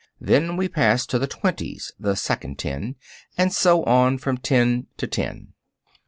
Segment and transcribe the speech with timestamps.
[0.19, 2.95] Then we pass to the twenties (the second ten),
[3.37, 5.53] and so on, from ten to ten.